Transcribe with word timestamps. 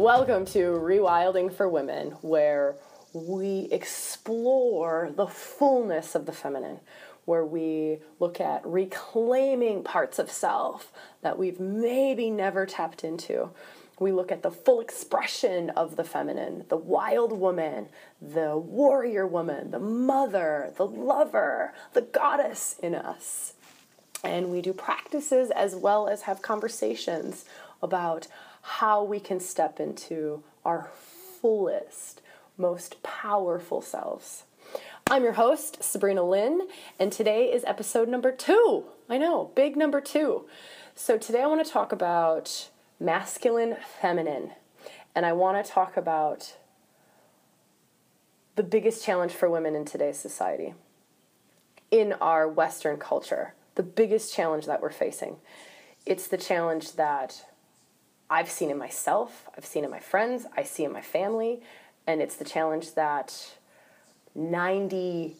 Welcome 0.00 0.46
to 0.46 0.80
Rewilding 0.80 1.52
for 1.52 1.68
Women, 1.68 2.12
where 2.22 2.76
we 3.12 3.68
explore 3.70 5.12
the 5.14 5.26
fullness 5.26 6.14
of 6.14 6.24
the 6.24 6.32
feminine, 6.32 6.80
where 7.26 7.44
we 7.44 7.98
look 8.18 8.40
at 8.40 8.66
reclaiming 8.66 9.84
parts 9.84 10.18
of 10.18 10.30
self 10.30 10.90
that 11.20 11.38
we've 11.38 11.60
maybe 11.60 12.30
never 12.30 12.64
tapped 12.64 13.04
into. 13.04 13.50
We 13.98 14.10
look 14.10 14.32
at 14.32 14.42
the 14.42 14.50
full 14.50 14.80
expression 14.80 15.68
of 15.68 15.96
the 15.96 16.04
feminine, 16.04 16.64
the 16.70 16.78
wild 16.78 17.32
woman, 17.32 17.90
the 18.22 18.56
warrior 18.56 19.26
woman, 19.26 19.70
the 19.70 19.80
mother, 19.80 20.72
the 20.78 20.86
lover, 20.86 21.74
the 21.92 22.00
goddess 22.00 22.76
in 22.82 22.94
us. 22.94 23.52
And 24.24 24.50
we 24.50 24.62
do 24.62 24.72
practices 24.72 25.50
as 25.50 25.76
well 25.76 26.08
as 26.08 26.22
have 26.22 26.40
conversations 26.40 27.44
about 27.82 28.28
how 28.78 29.02
we 29.02 29.18
can 29.18 29.40
step 29.40 29.80
into 29.80 30.42
our 30.64 30.88
fullest, 31.42 32.22
most 32.56 33.02
powerful 33.02 33.82
selves. 33.82 34.44
I'm 35.10 35.24
your 35.24 35.32
host, 35.32 35.82
Sabrina 35.82 36.22
Lynn, 36.22 36.68
and 36.98 37.10
today 37.10 37.52
is 37.52 37.64
episode 37.66 38.08
number 38.08 38.30
two. 38.30 38.84
I 39.08 39.18
know, 39.18 39.50
big 39.56 39.76
number 39.76 40.00
two. 40.00 40.46
So 40.94 41.18
today 41.18 41.42
I 41.42 41.46
want 41.48 41.66
to 41.66 41.70
talk 41.70 41.90
about 41.90 42.70
masculine, 43.00 43.76
feminine, 44.00 44.52
and 45.16 45.26
I 45.26 45.32
want 45.32 45.62
to 45.62 45.70
talk 45.70 45.96
about 45.96 46.56
the 48.54 48.62
biggest 48.62 49.04
challenge 49.04 49.32
for 49.32 49.50
women 49.50 49.74
in 49.74 49.84
today's 49.84 50.18
society, 50.18 50.74
in 51.90 52.12
our 52.14 52.48
Western 52.48 52.98
culture, 52.98 53.54
the 53.74 53.82
biggest 53.82 54.32
challenge 54.32 54.66
that 54.66 54.80
we're 54.80 54.90
facing. 54.90 55.38
It's 56.06 56.28
the 56.28 56.38
challenge 56.38 56.92
that 56.92 57.44
I've 58.30 58.48
seen 58.50 58.70
in 58.70 58.78
myself, 58.78 59.48
I've 59.56 59.66
seen 59.66 59.84
in 59.84 59.90
my 59.90 59.98
friends, 59.98 60.46
I 60.56 60.62
see 60.62 60.84
it 60.84 60.86
in 60.86 60.92
my 60.92 61.02
family, 61.02 61.60
and 62.06 62.22
it's 62.22 62.36
the 62.36 62.44
challenge 62.44 62.94
that 62.94 63.56
97% 64.38 65.34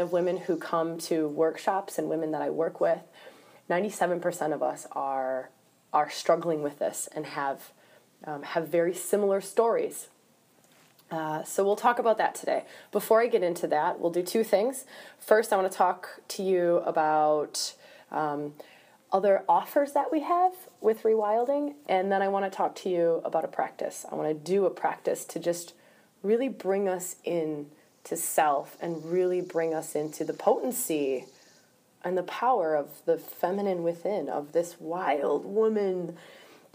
of 0.00 0.12
women 0.12 0.36
who 0.36 0.56
come 0.56 0.96
to 0.98 1.26
workshops 1.26 1.98
and 1.98 2.08
women 2.08 2.30
that 2.30 2.40
I 2.40 2.50
work 2.50 2.80
with, 2.80 3.00
97% 3.68 4.54
of 4.54 4.62
us 4.62 4.86
are 4.92 5.50
are 5.90 6.10
struggling 6.10 6.62
with 6.62 6.78
this 6.78 7.08
and 7.14 7.24
have 7.24 7.72
um, 8.24 8.42
have 8.42 8.68
very 8.68 8.94
similar 8.94 9.40
stories. 9.40 10.08
Uh, 11.10 11.42
so 11.42 11.64
we'll 11.64 11.76
talk 11.76 11.98
about 11.98 12.18
that 12.18 12.34
today. 12.34 12.64
Before 12.92 13.22
I 13.22 13.26
get 13.26 13.42
into 13.42 13.66
that, 13.68 13.98
we'll 13.98 14.10
do 14.10 14.22
two 14.22 14.44
things. 14.44 14.84
First, 15.18 15.52
I 15.52 15.56
want 15.56 15.70
to 15.70 15.76
talk 15.76 16.20
to 16.28 16.42
you 16.42 16.76
about 16.78 17.74
um, 18.10 18.52
other 19.12 19.42
offers 19.48 19.92
that 19.92 20.12
we 20.12 20.20
have 20.20 20.52
with 20.80 21.02
rewilding, 21.02 21.74
and 21.88 22.12
then 22.12 22.22
I 22.22 22.28
want 22.28 22.44
to 22.44 22.54
talk 22.54 22.74
to 22.76 22.88
you 22.88 23.22
about 23.24 23.44
a 23.44 23.48
practice. 23.48 24.04
I 24.10 24.14
want 24.14 24.28
to 24.28 24.34
do 24.34 24.66
a 24.66 24.70
practice 24.70 25.24
to 25.26 25.38
just 25.38 25.74
really 26.22 26.48
bring 26.48 26.88
us 26.88 27.16
in 27.24 27.66
to 28.04 28.16
self 28.16 28.76
and 28.80 29.04
really 29.04 29.40
bring 29.40 29.74
us 29.74 29.94
into 29.94 30.24
the 30.24 30.32
potency 30.32 31.26
and 32.04 32.16
the 32.16 32.22
power 32.22 32.74
of 32.74 32.88
the 33.06 33.18
feminine 33.18 33.82
within, 33.82 34.28
of 34.28 34.52
this 34.52 34.76
wild 34.78 35.44
woman, 35.44 36.16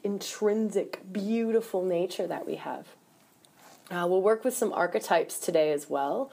intrinsic, 0.03 0.99
beautiful 1.11 1.83
nature 1.83 2.27
that 2.27 2.45
we 2.45 2.55
have. 2.55 2.87
Uh, 3.89 4.05
we'll 4.07 4.21
work 4.21 4.43
with 4.43 4.55
some 4.55 4.73
archetypes 4.73 5.37
today 5.37 5.71
as 5.71 5.89
well 5.89 6.31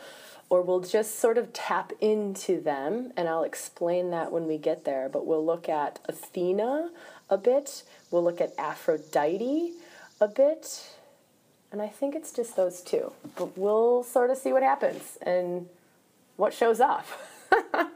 or 0.50 0.60
we'll 0.62 0.80
just 0.80 1.18
sort 1.18 1.38
of 1.38 1.50
tap 1.52 1.92
into 2.00 2.60
them, 2.60 3.12
and 3.16 3.28
I'll 3.28 3.44
explain 3.44 4.10
that 4.10 4.32
when 4.32 4.48
we 4.48 4.58
get 4.58 4.84
there. 4.84 5.08
But 5.08 5.24
we'll 5.24 5.46
look 5.46 5.68
at 5.68 6.00
Athena 6.06 6.90
a 7.30 7.38
bit, 7.38 7.84
we'll 8.10 8.24
look 8.24 8.40
at 8.40 8.52
Aphrodite 8.58 9.74
a 10.20 10.26
bit, 10.26 10.88
and 11.70 11.80
I 11.80 11.86
think 11.86 12.16
it's 12.16 12.32
just 12.32 12.56
those 12.56 12.80
two. 12.82 13.12
But 13.36 13.56
we'll 13.56 14.02
sort 14.02 14.30
of 14.30 14.36
see 14.36 14.52
what 14.52 14.64
happens 14.64 15.16
and 15.22 15.68
what 16.36 16.52
shows 16.52 16.80
up. 16.80 17.06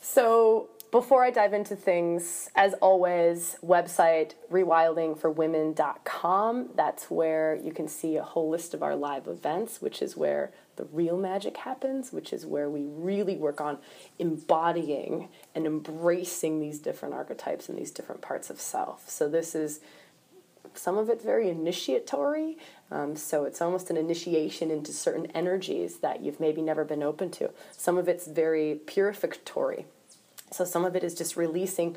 so, 0.00 0.68
before 0.90 1.22
I 1.22 1.30
dive 1.30 1.52
into 1.52 1.76
things, 1.76 2.50
as 2.56 2.74
always, 2.74 3.56
website 3.64 4.32
rewildingforwomen.com. 4.50 6.70
That's 6.74 7.08
where 7.10 7.54
you 7.54 7.72
can 7.72 7.86
see 7.86 8.16
a 8.16 8.22
whole 8.22 8.48
list 8.48 8.72
of 8.72 8.82
our 8.82 8.96
live 8.96 9.28
events, 9.28 9.82
which 9.82 10.00
is 10.00 10.16
where 10.16 10.52
the 10.76 10.84
real 10.84 11.16
magic 11.16 11.56
happens, 11.58 12.12
which 12.12 12.32
is 12.32 12.46
where 12.46 12.68
we 12.68 12.82
really 12.82 13.36
work 13.36 13.60
on 13.60 13.78
embodying 14.18 15.28
and 15.54 15.66
embracing 15.66 16.60
these 16.60 16.78
different 16.78 17.14
archetypes 17.14 17.68
and 17.68 17.78
these 17.78 17.90
different 17.90 18.20
parts 18.20 18.50
of 18.50 18.60
self. 18.60 19.08
So, 19.08 19.28
this 19.28 19.54
is 19.54 19.80
some 20.74 20.98
of 20.98 21.08
it 21.08 21.22
very 21.22 21.48
initiatory, 21.48 22.58
um, 22.90 23.16
so 23.16 23.44
it's 23.44 23.62
almost 23.62 23.90
an 23.90 23.96
initiation 23.96 24.70
into 24.70 24.92
certain 24.92 25.26
energies 25.26 25.98
that 25.98 26.22
you've 26.22 26.40
maybe 26.40 26.60
never 26.60 26.84
been 26.84 27.02
open 27.02 27.30
to. 27.32 27.50
Some 27.72 27.96
of 27.96 28.08
it's 28.08 28.26
very 28.26 28.80
purificatory, 28.86 29.84
so 30.50 30.64
some 30.64 30.84
of 30.84 30.94
it 30.94 31.02
is 31.02 31.14
just 31.14 31.36
releasing 31.36 31.96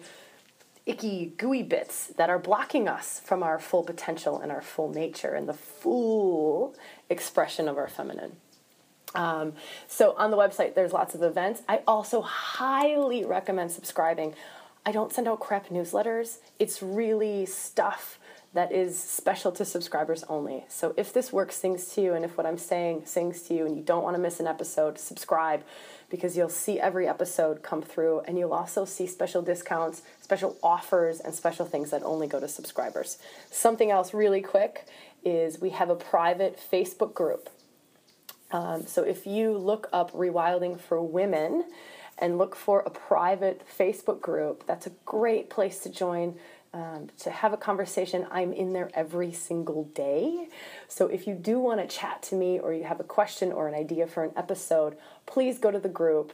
icky, 0.86 1.34
gooey 1.38 1.62
bits 1.62 2.08
that 2.18 2.30
are 2.30 2.40
blocking 2.40 2.88
us 2.88 3.22
from 3.24 3.44
our 3.44 3.60
full 3.60 3.84
potential 3.84 4.40
and 4.40 4.52
our 4.52 4.62
full 4.62 4.90
nature 4.90 5.36
and 5.36 5.48
the 5.48 5.54
full 5.54 6.76
expression 7.10 7.68
of 7.68 7.78
our 7.78 7.88
feminine. 7.88 8.38
Um, 9.16 9.54
so 9.88 10.16
on 10.18 10.32
the 10.32 10.38
website, 10.38 10.76
there's 10.76 10.94
lots 10.94 11.16
of 11.16 11.24
events. 11.24 11.62
I 11.68 11.82
also 11.88 12.22
highly 12.22 13.26
recommend 13.26 13.72
subscribing. 13.72 14.36
I 14.86 14.92
don't 14.92 15.12
send 15.12 15.28
out 15.28 15.40
crap 15.40 15.70
newsletters. 15.70 16.38
It's 16.60 16.82
really 16.82 17.46
stuff 17.46 18.20
that 18.54 18.72
is 18.72 18.98
special 18.98 19.52
to 19.52 19.64
subscribers 19.64 20.24
only. 20.28 20.66
So 20.68 20.94
if 20.98 21.14
this 21.14 21.32
work 21.32 21.52
sings 21.52 21.94
to 21.94 22.02
you 22.02 22.14
and 22.14 22.26
if 22.26 22.36
what 22.36 22.48
I'm 22.48 22.58
saying 22.58 23.04
sings 23.06 23.44
to 23.44 23.54
you 23.54 23.66
and 23.66 23.76
you 23.76 23.84
don't 23.84 24.04
want 24.04 24.16
to 24.16 24.22
miss 24.22 24.40
an 24.40 24.48
episode, 24.48 24.98
subscribe 24.98 25.64
because 26.10 26.36
you'll 26.36 26.50
see 26.50 26.80
every 26.80 27.08
episode 27.08 27.62
come 27.62 27.84
through 27.84 28.22
and 28.22 28.40
you'll 28.40 28.54
also 28.54 28.86
see 28.86 29.06
special 29.06 29.44
discounts, 29.44 30.02
special 30.22 30.58
offers, 30.64 31.20
and 31.20 31.36
special 31.36 31.66
things 31.68 31.92
that 31.92 32.02
only 32.02 32.26
go 32.26 32.40
to 32.40 32.48
subscribers. 32.48 33.20
Something 33.52 33.92
else 33.92 34.16
really 34.16 34.42
quick 34.42 34.88
is 35.24 35.62
we 35.62 35.70
have 35.70 35.92
a 35.92 35.96
private 35.96 36.60
Facebook 36.60 37.14
group 37.14 37.50
um, 38.52 38.86
so 38.86 39.04
if 39.04 39.28
you 39.28 39.58
look 39.58 39.88
up 39.94 40.12
Rewilding 40.12 40.80
for 40.80 41.02
Women 41.02 41.66
and 42.18 42.38
look 42.38 42.56
for 42.56 42.82
a 42.82 42.90
private 42.90 43.62
Facebook 43.78 44.22
group, 44.22 44.66
that's 44.66 44.88
a 44.88 44.92
great 45.06 45.50
place 45.50 45.80
to 45.80 45.90
join. 45.90 46.36
Um, 46.72 47.08
to 47.22 47.32
have 47.32 47.52
a 47.52 47.58
conversation. 47.58 48.28
I'm 48.30 48.54
in 48.54 48.74
there 48.74 48.92
every 48.94 49.34
single 49.34 49.86
day. 49.86 50.50
So 50.88 51.08
if 51.08 51.26
you 51.26 51.34
do 51.34 51.60
want 51.60 51.82
to 51.82 51.88
chat 51.88 52.22
to 52.24 52.36
me 52.36 52.60
or 52.60 52.76
you 52.76 52.84
have 52.84 53.00
a 53.00 53.04
question 53.04 53.52
or 53.52 53.68
an 53.68 53.74
idea 53.74 54.06
for 54.06 54.24
an 54.24 54.32
episode, 54.36 54.96
please 55.26 55.58
go 55.58 55.72
to 55.72 55.80
the 55.80 55.90
group, 55.90 56.32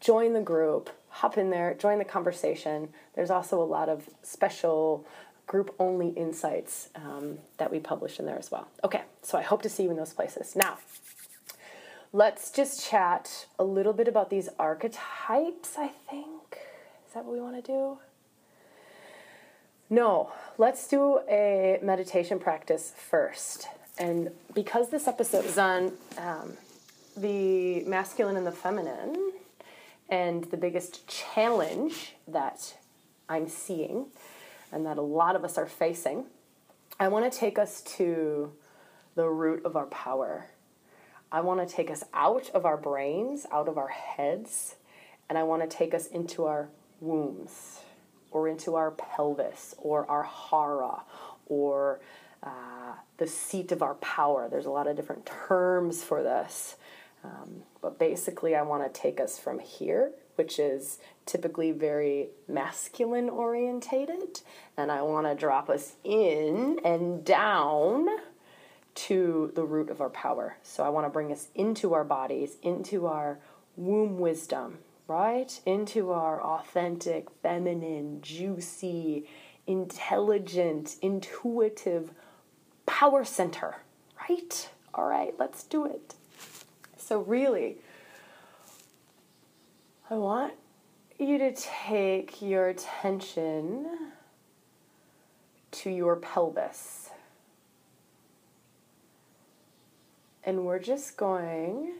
join 0.00 0.32
the 0.32 0.40
group, 0.40 0.88
hop 1.10 1.36
in 1.36 1.50
there, 1.50 1.74
join 1.74 1.98
the 1.98 2.06
conversation. 2.06 2.88
There's 3.14 3.28
also 3.28 3.60
a 3.60 3.64
lot 3.64 3.90
of 3.90 4.08
special 4.22 5.06
group 5.46 5.74
only 5.78 6.10
insights 6.10 6.88
um, 6.94 7.38
that 7.58 7.70
we 7.70 7.78
publish 7.78 8.18
in 8.18 8.26
there 8.26 8.38
as 8.38 8.50
well. 8.50 8.68
Okay, 8.84 9.02
so 9.22 9.36
I 9.36 9.42
hope 9.42 9.60
to 9.62 9.68
see 9.68 9.82
you 9.82 9.90
in 9.90 9.96
those 9.96 10.12
places. 10.12 10.56
Now, 10.56 10.78
let's 12.12 12.50
just 12.50 12.88
chat 12.88 13.46
a 13.58 13.64
little 13.64 13.92
bit 13.92 14.08
about 14.08 14.30
these 14.30 14.48
archetypes, 14.58 15.74
I 15.76 15.88
think. 16.08 16.58
Is 17.06 17.14
that 17.14 17.24
what 17.24 17.32
we 17.32 17.40
want 17.40 17.62
to 17.64 17.72
do? 17.72 17.98
No, 19.90 20.32
let's 20.58 20.86
do 20.88 21.20
a 21.28 21.78
meditation 21.82 22.38
practice 22.38 22.92
first. 22.96 23.68
And 23.98 24.30
because 24.54 24.90
this 24.90 25.08
episode 25.08 25.44
is 25.44 25.58
on 25.58 25.92
um, 26.18 26.52
the 27.16 27.84
masculine 27.84 28.36
and 28.36 28.46
the 28.46 28.52
feminine, 28.52 29.32
and 30.08 30.44
the 30.44 30.56
biggest 30.56 31.06
challenge 31.06 32.14
that 32.26 32.74
I'm 33.28 33.48
seeing 33.48 34.06
and 34.72 34.86
that 34.86 34.96
a 34.96 35.02
lot 35.02 35.36
of 35.36 35.44
us 35.44 35.58
are 35.58 35.66
facing, 35.66 36.24
I 36.98 37.08
want 37.08 37.30
to 37.30 37.38
take 37.38 37.58
us 37.58 37.82
to 37.96 38.52
the 39.14 39.28
root 39.28 39.64
of 39.64 39.76
our 39.76 39.86
power 39.86 40.46
I 41.30 41.40
want 41.40 41.66
to 41.66 41.74
take 41.74 41.90
us 41.90 42.04
out 42.14 42.50
of 42.50 42.64
our 42.64 42.76
brains, 42.76 43.46
out 43.52 43.68
of 43.68 43.76
our 43.76 43.88
heads, 43.88 44.76
and 45.28 45.36
I 45.36 45.42
want 45.42 45.62
to 45.62 45.68
take 45.68 45.92
us 45.94 46.06
into 46.06 46.46
our 46.46 46.68
wombs 47.00 47.80
or 48.30 48.48
into 48.48 48.74
our 48.74 48.90
pelvis 48.92 49.74
or 49.78 50.10
our 50.10 50.22
hara 50.22 51.02
or 51.46 52.00
uh, 52.42 52.94
the 53.18 53.26
seat 53.26 53.72
of 53.72 53.82
our 53.82 53.94
power. 53.96 54.48
There's 54.48 54.66
a 54.66 54.70
lot 54.70 54.86
of 54.86 54.96
different 54.96 55.26
terms 55.26 56.02
for 56.02 56.22
this. 56.22 56.76
Um, 57.24 57.62
but 57.82 57.98
basically, 57.98 58.54
I 58.54 58.62
want 58.62 58.82
to 58.92 59.00
take 59.00 59.20
us 59.20 59.38
from 59.38 59.58
here, 59.58 60.12
which 60.36 60.58
is 60.58 60.98
typically 61.26 61.72
very 61.72 62.28
masculine 62.46 63.28
orientated, 63.28 64.40
and 64.76 64.92
I 64.92 65.02
want 65.02 65.26
to 65.26 65.34
drop 65.34 65.68
us 65.68 65.96
in 66.04 66.78
and 66.84 67.24
down 67.24 68.08
to 69.06 69.52
the 69.54 69.64
root 69.64 69.90
of 69.90 70.00
our 70.00 70.10
power. 70.10 70.56
So 70.62 70.82
I 70.82 70.88
want 70.88 71.06
to 71.06 71.10
bring 71.10 71.30
us 71.30 71.48
into 71.54 71.94
our 71.94 72.04
bodies, 72.04 72.56
into 72.62 73.06
our 73.06 73.38
womb 73.76 74.18
wisdom, 74.18 74.78
right? 75.06 75.60
Into 75.64 76.10
our 76.10 76.42
authentic, 76.42 77.30
feminine, 77.42 78.20
juicy, 78.22 79.24
intelligent, 79.68 80.96
intuitive 81.00 82.10
power 82.86 83.24
center, 83.24 83.76
right? 84.28 84.68
All 84.94 85.06
right, 85.06 85.32
let's 85.38 85.62
do 85.62 85.86
it. 85.86 86.14
So, 86.96 87.20
really, 87.20 87.76
I 90.10 90.14
want 90.14 90.54
you 91.20 91.38
to 91.38 91.52
take 91.54 92.42
your 92.42 92.68
attention 92.68 94.10
to 95.70 95.90
your 95.90 96.16
pelvis. 96.16 97.07
And 100.48 100.64
we're 100.64 100.78
just 100.78 101.18
going 101.18 101.92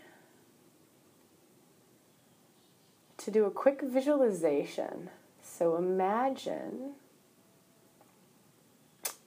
to 3.18 3.30
do 3.30 3.44
a 3.44 3.50
quick 3.50 3.82
visualization. 3.82 5.10
So 5.42 5.76
imagine 5.76 6.94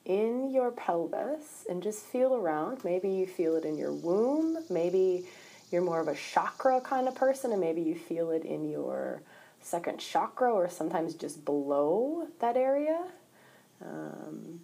in 0.06 0.50
your 0.50 0.72
pelvis 0.72 1.68
and 1.70 1.84
just 1.84 2.04
feel 2.04 2.34
around. 2.34 2.84
Maybe 2.84 3.10
you 3.12 3.28
feel 3.28 3.56
it 3.58 3.64
in 3.64 3.78
your 3.78 3.94
womb. 3.94 4.58
Maybe 4.72 5.28
you're 5.72 5.84
more 5.84 6.00
of 6.00 6.08
a 6.08 6.16
chakra 6.16 6.82
kind 6.82 7.08
of 7.08 7.14
person, 7.14 7.52
and 7.52 7.62
maybe 7.62 7.84
you 7.84 7.94
feel 7.94 8.32
it 8.32 8.44
in 8.44 8.68
your 8.68 9.22
second 9.60 10.00
chakra 10.00 10.52
or 10.52 10.68
sometimes 10.68 11.14
just 11.14 11.46
below 11.46 12.28
that 12.40 12.58
area. 12.58 13.04
Um, 13.86 14.62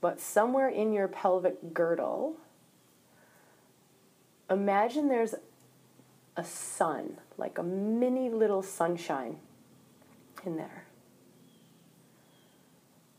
but 0.00 0.20
somewhere 0.20 0.68
in 0.68 0.92
your 0.92 1.06
pelvic 1.06 1.72
girdle, 1.72 2.38
imagine 4.50 5.08
there's 5.08 5.34
a 6.36 6.44
sun, 6.44 7.18
like 7.36 7.58
a 7.58 7.62
mini 7.62 8.30
little 8.30 8.62
sunshine 8.62 9.36
in 10.44 10.56
there. 10.56 10.84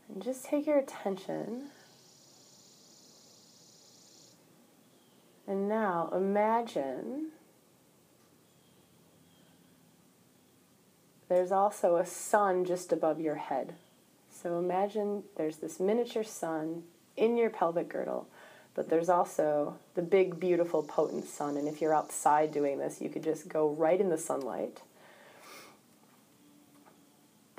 And 0.08 0.22
just 0.22 0.44
take 0.44 0.66
your 0.66 0.78
attention. 0.78 1.68
And 5.46 5.68
now 5.68 6.10
imagine 6.14 7.28
there's 11.28 11.52
also 11.52 11.96
a 11.96 12.06
sun 12.06 12.64
just 12.64 12.92
above 12.92 13.20
your 13.20 13.36
head. 13.36 13.74
So 14.30 14.58
imagine 14.58 15.24
there's 15.36 15.56
this 15.56 15.78
miniature 15.78 16.24
sun 16.24 16.84
in 17.16 17.36
your 17.36 17.50
pelvic 17.50 17.88
girdle, 17.88 18.26
but 18.74 18.88
there's 18.88 19.08
also 19.08 19.76
the 19.94 20.02
big, 20.02 20.40
beautiful, 20.40 20.82
potent 20.82 21.26
sun. 21.26 21.56
And 21.56 21.66
if 21.68 21.80
you're 21.80 21.94
outside 21.94 22.52
doing 22.52 22.78
this, 22.78 23.00
you 23.00 23.08
could 23.08 23.24
just 23.24 23.48
go 23.48 23.70
right 23.70 24.00
in 24.00 24.08
the 24.08 24.18
sunlight 24.18 24.80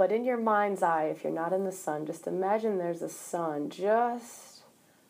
but 0.01 0.11
in 0.11 0.25
your 0.25 0.37
mind's 0.37 0.81
eye, 0.81 1.13
if 1.15 1.23
you're 1.23 1.31
not 1.31 1.53
in 1.53 1.63
the 1.63 1.71
sun, 1.71 2.07
just 2.07 2.25
imagine 2.25 2.79
there's 2.79 3.03
a 3.03 3.07
sun 3.07 3.69
just 3.69 4.61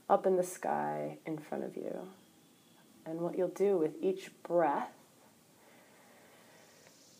up 0.09 0.25
in 0.25 0.35
the 0.35 0.43
sky 0.43 1.17
in 1.25 1.37
front 1.37 1.63
of 1.63 1.77
you. 1.77 2.09
And 3.05 3.21
what 3.21 3.37
you'll 3.37 3.47
do 3.47 3.77
with 3.77 3.95
each 4.01 4.31
breath, 4.43 4.91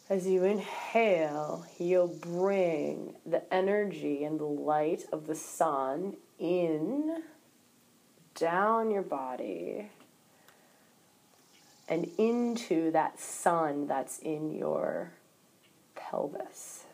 as 0.10 0.28
you 0.28 0.44
inhale, 0.44 1.66
you'll 1.80 2.14
bring 2.14 3.16
the 3.26 3.42
energy 3.54 4.26
and 4.26 4.38
the 4.38 4.44
light 4.44 5.06
of 5.14 5.28
the 5.28 5.36
sun 5.36 6.18
in, 6.40 7.24
down 8.42 8.90
your 8.90 9.04
body, 9.04 9.88
and 11.88 12.10
into 12.18 12.90
that 12.90 13.20
sun 13.20 13.86
that's 13.86 14.18
in 14.18 14.52
your 14.52 15.12
pelvis. 15.94 16.86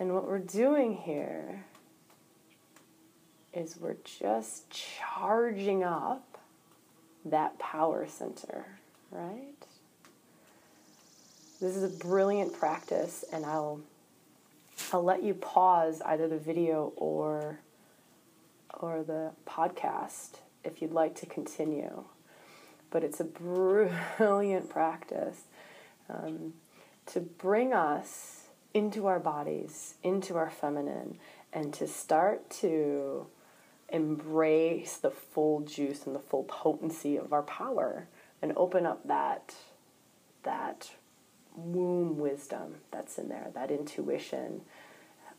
And 0.00 0.14
what 0.14 0.26
we're 0.26 0.38
doing 0.38 0.94
here 0.94 1.66
is 3.52 3.76
we're 3.78 3.98
just 4.02 4.70
charging 4.70 5.84
up 5.84 6.38
that 7.26 7.58
power 7.58 8.06
center, 8.08 8.64
right? 9.10 9.52
This 11.60 11.76
is 11.76 11.84
a 11.84 11.98
brilliant 11.98 12.54
practice, 12.54 13.26
and 13.30 13.44
I'll 13.44 13.80
I'll 14.90 15.04
let 15.04 15.22
you 15.22 15.34
pause 15.34 16.00
either 16.00 16.28
the 16.28 16.38
video 16.38 16.94
or 16.96 17.58
or 18.82 19.02
the 19.02 19.30
podcast 19.46 20.40
if 20.64 20.82
you'd 20.82 20.92
like 20.92 21.14
to 21.16 21.26
continue. 21.26 22.04
But 22.90 23.04
it's 23.04 23.20
a 23.20 23.24
brilliant 23.24 24.68
practice 24.68 25.44
um, 26.10 26.54
to 27.06 27.20
bring 27.20 27.72
us 27.72 28.48
into 28.74 29.06
our 29.06 29.20
bodies, 29.20 29.94
into 30.02 30.36
our 30.36 30.50
feminine, 30.50 31.18
and 31.52 31.72
to 31.74 31.86
start 31.86 32.50
to 32.50 33.26
embrace 33.88 34.96
the 34.96 35.10
full 35.10 35.60
juice 35.60 36.06
and 36.06 36.14
the 36.14 36.20
full 36.20 36.44
potency 36.44 37.16
of 37.16 37.32
our 37.32 37.42
power 37.42 38.08
and 38.40 38.52
open 38.56 38.86
up 38.86 39.06
that 39.06 39.54
that 40.42 40.90
womb 41.54 42.18
wisdom 42.18 42.76
that's 42.90 43.18
in 43.18 43.28
there, 43.28 43.50
that 43.54 43.70
intuition, 43.70 44.62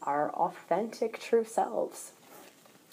our 0.04 0.32
authentic 0.32 1.20
true 1.20 1.44
selves. 1.44 2.14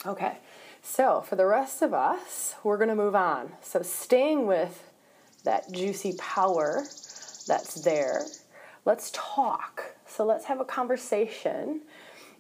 Okay. 0.06 0.38
So, 0.82 1.20
for 1.20 1.36
the 1.36 1.46
rest 1.46 1.82
of 1.82 1.92
us, 1.92 2.54
we're 2.64 2.78
going 2.78 2.88
to 2.88 2.94
move 2.94 3.14
on. 3.14 3.52
So, 3.62 3.82
staying 3.82 4.46
with 4.46 4.90
that 5.44 5.70
juicy 5.72 6.14
power 6.18 6.84
that's 7.46 7.74
there, 7.82 8.22
let's 8.84 9.10
talk 9.12 9.94
so 10.10 10.24
let's 10.26 10.46
have 10.46 10.60
a 10.60 10.64
conversation. 10.64 11.82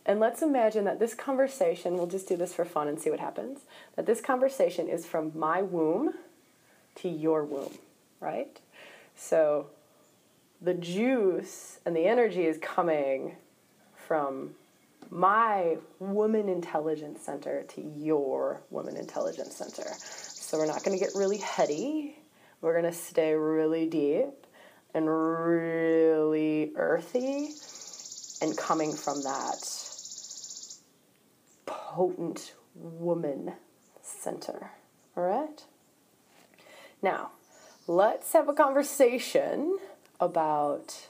And 0.04 0.18
let's 0.18 0.42
imagine 0.42 0.84
that 0.84 0.98
this 0.98 1.14
conversation, 1.14 1.94
we'll 1.94 2.06
just 2.06 2.28
do 2.28 2.36
this 2.36 2.52
for 2.52 2.64
fun 2.64 2.88
and 2.88 2.98
see 2.98 3.10
what 3.10 3.20
happens, 3.20 3.60
that 3.96 4.06
this 4.06 4.20
conversation 4.20 4.88
is 4.88 5.06
from 5.06 5.30
my 5.34 5.62
womb 5.62 6.14
to 6.96 7.08
your 7.08 7.44
womb, 7.44 7.78
right? 8.18 8.58
So 9.14 9.66
the 10.60 10.74
juice 10.74 11.78
and 11.86 11.94
the 11.94 12.06
energy 12.06 12.44
is 12.44 12.58
coming 12.58 13.36
from 13.94 14.54
my 15.10 15.76
woman 15.98 16.48
intelligence 16.48 17.20
center 17.22 17.64
to 17.64 17.80
your 17.80 18.62
woman 18.70 18.96
intelligence 18.96 19.56
center. 19.56 19.90
So 19.98 20.58
we're 20.58 20.66
not 20.66 20.84
going 20.84 20.96
to 20.98 21.04
get 21.04 21.14
really 21.14 21.38
heady. 21.38 22.16
We're 22.60 22.80
going 22.80 22.92
to 22.92 22.98
stay 22.98 23.34
really 23.34 23.86
deep 23.86 24.46
and 24.94 25.06
really 25.08 26.72
earthy 26.76 27.50
and 28.42 28.56
coming 28.56 28.92
from 28.92 29.22
that 29.22 29.80
potent 31.66 32.54
woman 32.74 33.52
center. 34.02 34.70
All 35.16 35.24
right? 35.24 35.64
Now, 37.02 37.32
let's 37.86 38.32
have 38.32 38.48
a 38.48 38.52
conversation 38.52 39.78
about 40.20 41.09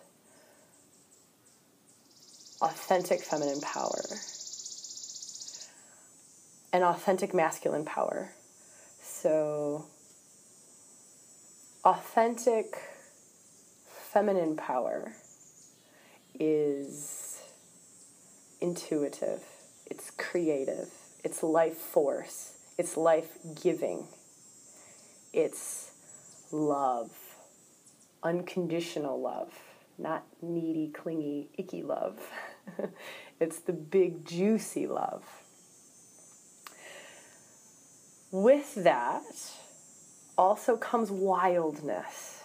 authentic 2.62 3.22
feminine 3.22 3.60
power 3.60 4.02
and 6.72 6.84
authentic 6.84 7.34
masculine 7.34 7.84
power. 7.84 8.32
So, 9.02 9.86
authentic 11.84 12.76
feminine 13.88 14.56
power 14.56 15.12
is 16.38 17.42
intuitive, 18.60 19.42
it's 19.86 20.10
creative, 20.10 20.90
it's 21.24 21.42
life 21.42 21.76
force, 21.76 22.58
it's 22.78 22.96
life 22.96 23.38
giving, 23.62 24.06
it's 25.32 25.90
love, 26.52 27.10
unconditional 28.22 29.20
love, 29.20 29.52
not 30.00 30.24
needy, 30.42 30.88
clingy, 30.88 31.48
icky 31.56 31.82
love. 31.82 32.18
it's 33.40 33.60
the 33.60 33.72
big, 33.72 34.24
juicy 34.24 34.86
love. 34.86 35.24
With 38.32 38.74
that 38.76 39.22
also 40.36 40.76
comes 40.76 41.10
wildness 41.10 42.40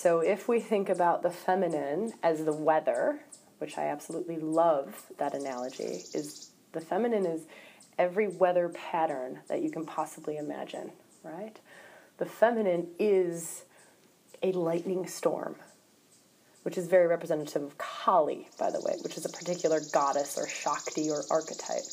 so 0.00 0.20
if 0.20 0.48
we 0.48 0.60
think 0.60 0.88
about 0.88 1.22
the 1.22 1.30
feminine 1.30 2.14
as 2.22 2.46
the 2.46 2.54
weather, 2.54 3.20
which 3.58 3.76
I 3.76 3.88
absolutely 3.88 4.38
love 4.38 5.04
that 5.18 5.34
analogy, 5.34 6.04
is 6.14 6.52
the 6.72 6.80
feminine 6.80 7.26
is 7.26 7.42
every 7.98 8.28
weather 8.28 8.70
pattern 8.70 9.40
that 9.48 9.60
you 9.60 9.70
can 9.70 9.84
possibly 9.84 10.38
imagine, 10.38 10.90
right? 11.22 11.60
The 12.16 12.24
feminine 12.24 12.86
is 12.98 13.64
a 14.42 14.52
lightning 14.52 15.06
storm, 15.06 15.56
which 16.62 16.76
is 16.76 16.86
very 16.88 17.06
representative 17.06 17.62
of 17.62 17.78
Kali, 17.78 18.48
by 18.58 18.70
the 18.70 18.80
way, 18.80 18.96
which 19.02 19.16
is 19.16 19.24
a 19.24 19.30
particular 19.30 19.80
goddess 19.92 20.36
or 20.36 20.46
Shakti 20.46 21.10
or 21.10 21.22
archetype. 21.30 21.84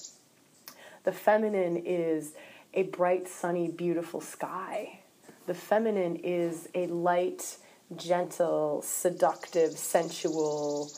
The 1.03 1.11
feminine 1.13 1.77
is 1.85 2.33
a 2.73 2.83
bright, 2.83 3.27
sunny, 3.27 3.69
beautiful 3.69 4.19
sky. 4.19 4.99
The 5.45 5.53
feminine 5.53 6.17
is 6.17 6.67
a 6.75 6.87
light, 6.87 7.57
gentle, 7.95 8.81
seductive, 8.81 9.71
sensual 9.71 10.91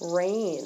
rain. 0.00 0.64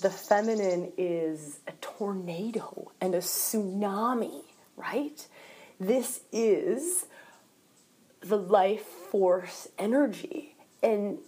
the 0.00 0.10
feminine 0.10 0.92
is 0.96 1.60
a 1.68 1.72
tornado 1.80 2.90
and 3.00 3.14
a 3.14 3.18
tsunami, 3.18 4.42
right? 4.76 5.26
This 5.78 6.20
is 6.32 7.06
the 8.20 8.38
life 8.38 8.82
force 8.82 9.68
energy. 9.78 10.56
And 10.82 11.18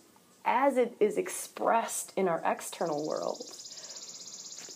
as 0.45 0.77
it 0.77 0.95
is 1.01 1.17
expressed 1.17 2.13
in 2.17 2.29
our 2.29 2.43
external 2.45 3.07
world, 3.07 3.43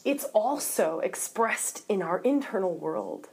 it's 0.05 0.25
also 0.33 1.01
expressed 1.01 1.85
in 1.89 2.03
our 2.03 2.19
internal 2.19 2.75
world 2.75 3.29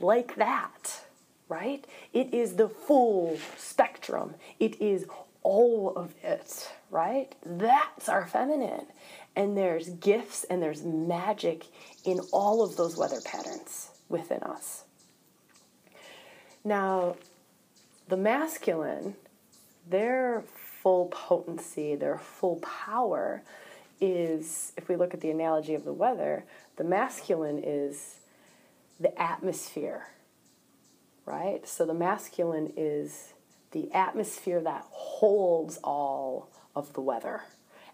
like 0.00 0.36
that, 0.36 1.00
right? 1.48 1.86
It 2.12 2.34
is 2.34 2.56
the 2.56 2.68
full 2.68 3.38
spectrum, 3.56 4.34
it 4.60 4.80
is 4.80 5.06
all 5.42 5.94
of 5.96 6.14
it, 6.22 6.70
right? 6.90 7.34
That's 7.44 8.08
our 8.08 8.26
feminine. 8.26 8.86
And 9.34 9.56
there's 9.56 9.88
gifts 9.88 10.44
and 10.44 10.62
there's 10.62 10.82
magic 10.82 11.66
in 12.04 12.20
all 12.32 12.62
of 12.62 12.76
those 12.76 12.96
weather 12.96 13.20
patterns 13.24 13.90
within 14.08 14.42
us. 14.42 14.84
Now, 16.64 17.16
the 18.08 18.16
masculine, 18.16 19.14
their 19.88 20.42
full 20.88 21.08
potency, 21.08 21.94
their 21.94 22.16
full 22.16 22.56
power 22.56 23.42
is, 24.00 24.72
if 24.78 24.88
we 24.88 24.96
look 24.96 25.12
at 25.12 25.20
the 25.20 25.30
analogy 25.30 25.74
of 25.74 25.84
the 25.84 25.92
weather, 25.92 26.44
the 26.76 26.84
masculine 26.84 27.60
is 27.62 28.20
the 28.98 29.20
atmosphere, 29.20 30.06
right? 31.26 31.68
So 31.68 31.84
the 31.84 31.92
masculine 31.92 32.72
is 32.74 33.34
the 33.72 33.92
atmosphere 33.92 34.62
that 34.62 34.86
holds 34.90 35.76
all 35.84 36.48
of 36.74 36.94
the 36.94 37.02
weather, 37.02 37.42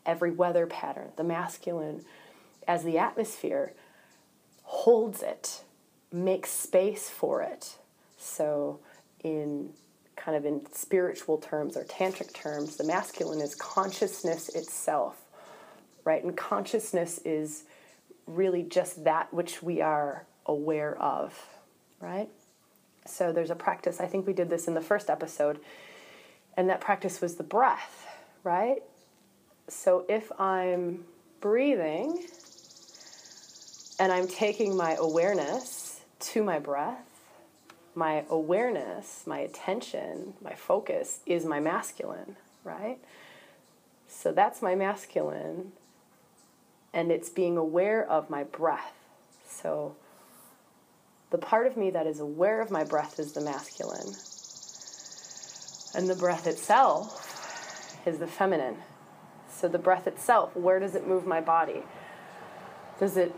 every 0.06 0.30
weather 0.30 0.64
pattern. 0.64 1.08
The 1.16 1.24
masculine, 1.24 2.04
as 2.68 2.84
the 2.84 2.98
atmosphere, 2.98 3.72
holds 4.62 5.20
it, 5.20 5.64
makes 6.12 6.50
space 6.50 7.10
for 7.10 7.42
it. 7.42 7.76
So, 8.16 8.78
in 9.24 9.70
kind 10.24 10.36
of 10.36 10.46
in 10.46 10.62
spiritual 10.72 11.36
terms 11.38 11.76
or 11.76 11.84
tantric 11.84 12.32
terms, 12.32 12.76
the 12.76 12.84
masculine 12.84 13.40
is 13.40 13.54
consciousness 13.54 14.48
itself, 14.50 15.16
right? 16.04 16.24
And 16.24 16.36
consciousness 16.36 17.20
is 17.24 17.64
really 18.26 18.62
just 18.62 19.04
that 19.04 19.32
which 19.34 19.62
we 19.62 19.82
are 19.82 20.24
aware 20.46 20.96
of, 21.00 21.38
right? 22.00 22.28
So 23.06 23.32
there's 23.32 23.50
a 23.50 23.54
practice, 23.54 24.00
I 24.00 24.06
think 24.06 24.26
we 24.26 24.32
did 24.32 24.48
this 24.48 24.66
in 24.66 24.72
the 24.72 24.80
first 24.80 25.10
episode, 25.10 25.60
and 26.56 26.70
that 26.70 26.80
practice 26.80 27.20
was 27.20 27.36
the 27.36 27.42
breath, 27.42 28.06
right? 28.44 28.82
So 29.68 30.06
if 30.08 30.32
I'm 30.40 31.04
breathing 31.40 32.24
and 33.98 34.10
I'm 34.10 34.26
taking 34.26 34.74
my 34.74 34.96
awareness 34.98 36.00
to 36.20 36.42
my 36.42 36.58
breath, 36.58 37.13
my 37.94 38.24
awareness, 38.28 39.24
my 39.26 39.38
attention, 39.38 40.34
my 40.42 40.54
focus 40.54 41.20
is 41.26 41.44
my 41.44 41.60
masculine, 41.60 42.36
right? 42.64 42.98
So 44.08 44.32
that's 44.32 44.62
my 44.62 44.74
masculine, 44.74 45.72
and 46.92 47.10
it's 47.10 47.28
being 47.28 47.56
aware 47.56 48.08
of 48.08 48.30
my 48.30 48.44
breath. 48.44 48.94
So 49.48 49.96
the 51.30 51.38
part 51.38 51.66
of 51.66 51.76
me 51.76 51.90
that 51.90 52.06
is 52.06 52.20
aware 52.20 52.60
of 52.60 52.70
my 52.70 52.84
breath 52.84 53.18
is 53.18 53.32
the 53.32 53.40
masculine, 53.40 54.14
and 55.94 56.08
the 56.08 56.16
breath 56.16 56.46
itself 56.46 57.96
is 58.06 58.18
the 58.18 58.26
feminine. 58.26 58.76
So 59.50 59.68
the 59.68 59.78
breath 59.78 60.06
itself, 60.06 60.54
where 60.56 60.80
does 60.80 60.94
it 60.94 61.06
move 61.06 61.26
my 61.26 61.40
body? 61.40 61.82
Does 62.98 63.16
it 63.16 63.34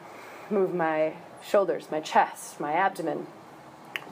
move 0.50 0.74
my 0.74 1.14
shoulders, 1.46 1.88
my 1.90 2.00
chest, 2.00 2.58
my 2.58 2.72
abdomen? 2.72 3.26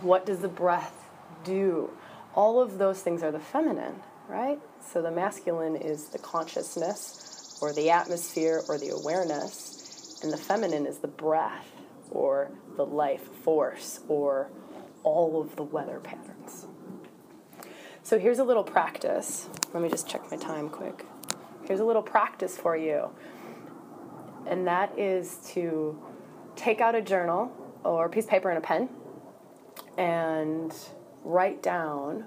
What 0.01 0.27
does 0.27 0.41
the 0.41 0.49
breath 0.49 1.09
do? 1.45 1.91
All 2.35 2.61
of 2.61 2.79
those 2.79 3.01
things 3.01 3.23
are 3.23 3.31
the 3.31 3.39
feminine, 3.39 4.01
right? 4.29 4.59
So 4.81 5.01
the 5.01 5.11
masculine 5.11 5.77
is 5.77 6.09
the 6.09 6.19
consciousness 6.19 7.59
or 7.63 7.73
the 7.73 7.91
atmosphere 7.91 8.63
or 8.69 8.79
the 8.79 8.91
awareness, 8.91 10.21
and 10.23 10.33
the 10.33 10.37
feminine 10.37 10.87
is 10.87 10.99
the 10.99 11.09
breath 11.09 11.71
or 12.11 12.51
the 12.77 12.85
life 12.85 13.23
force 13.43 14.01
or 14.09 14.49
all 15.03 15.41
of 15.41 15.57
the 15.57 15.63
weather 15.63 16.01
patterns. 16.01 16.67
So 18.03 18.19
here's 18.19 18.39
a 18.39 18.45
little 18.45 18.65
practice. 18.65 19.49
Let 19.73 19.83
me 19.83 19.89
just 19.89 20.09
check 20.09 20.31
my 20.31 20.37
time 20.37 20.69
quick. 20.69 21.07
Here's 21.65 21.81
a 21.81 21.85
little 21.85 22.03
practice 22.03 22.59
for 22.59 22.77
you. 22.77 23.11
And 24.47 24.67
that 24.67 24.99
is 24.99 25.39
to 25.53 25.99
take 26.57 26.81
out 26.81 26.95
a 26.95 27.01
journal 27.01 27.51
or 27.83 28.07
a 28.07 28.09
piece 28.11 28.25
of 28.25 28.31
paper 28.31 28.51
and 28.51 28.59
a 28.59 28.61
pen 28.61 28.89
and 29.97 30.75
write 31.25 31.63
down 31.63 32.27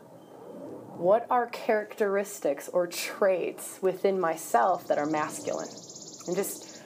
what 0.97 1.27
are 1.29 1.47
characteristics 1.47 2.69
or 2.69 2.88
traits 2.88 3.79
within 3.81 4.19
myself 4.19 4.88
that 4.88 4.97
are 4.97 5.05
masculine. 5.05 5.69
And 6.27 6.36
just 6.36 6.81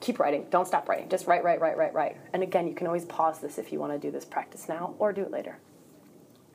keep 0.00 0.18
writing. 0.18 0.46
Don't 0.50 0.66
stop 0.66 0.88
writing. 0.88 1.08
Just 1.08 1.26
write, 1.26 1.44
write, 1.44 1.60
write, 1.60 1.76
write, 1.76 1.94
write. 1.94 2.16
And 2.32 2.42
again, 2.42 2.66
you 2.66 2.74
can 2.74 2.86
always 2.86 3.04
pause 3.04 3.40
this 3.40 3.58
if 3.58 3.72
you 3.72 3.78
want 3.78 3.92
to 3.92 3.98
do 3.98 4.10
this 4.10 4.24
practice 4.24 4.68
now 4.68 4.94
or 4.98 5.12
do 5.12 5.22
it 5.22 5.30
later. 5.30 5.58